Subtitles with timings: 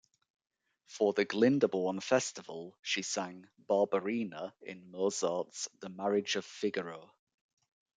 [0.87, 7.13] For the Glyndebourne Festival she sang Barbarina in Mozart's "The Marriage of Figaro".